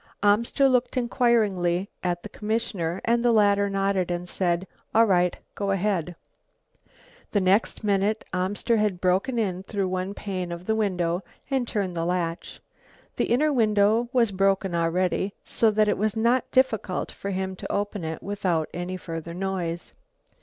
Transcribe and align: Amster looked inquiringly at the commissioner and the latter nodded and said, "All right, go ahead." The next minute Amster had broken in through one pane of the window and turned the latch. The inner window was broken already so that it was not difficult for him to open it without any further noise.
Amster 0.23 0.67
looked 0.67 0.97
inquiringly 0.97 1.91
at 2.03 2.23
the 2.23 2.29
commissioner 2.29 3.01
and 3.05 3.23
the 3.23 3.31
latter 3.31 3.69
nodded 3.69 4.09
and 4.09 4.27
said, 4.27 4.65
"All 4.95 5.05
right, 5.05 5.37
go 5.53 5.69
ahead." 5.69 6.15
The 7.33 7.39
next 7.39 7.83
minute 7.83 8.25
Amster 8.33 8.77
had 8.77 8.99
broken 8.99 9.37
in 9.37 9.61
through 9.61 9.89
one 9.89 10.15
pane 10.15 10.51
of 10.51 10.65
the 10.65 10.75
window 10.75 11.23
and 11.51 11.67
turned 11.67 11.95
the 11.95 12.03
latch. 12.03 12.59
The 13.17 13.25
inner 13.25 13.53
window 13.53 14.09
was 14.11 14.31
broken 14.31 14.73
already 14.73 15.35
so 15.45 15.69
that 15.69 15.87
it 15.87 15.99
was 15.99 16.17
not 16.17 16.49
difficult 16.49 17.11
for 17.11 17.29
him 17.29 17.55
to 17.57 17.71
open 17.71 18.03
it 18.03 18.23
without 18.23 18.69
any 18.73 18.97
further 18.97 19.35
noise. 19.35 19.93